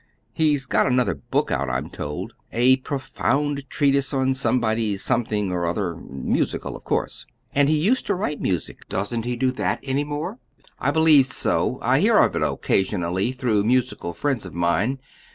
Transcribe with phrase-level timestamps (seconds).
[0.33, 5.95] He's got another book out, I'm told a profound treatise on somebody's something or other
[5.95, 10.39] musical, of course." "And he used to write music; doesn't he do that any more?"
[10.79, 11.77] "I believe so.
[11.83, 14.97] I hear of it occasionally through musical friends of mine.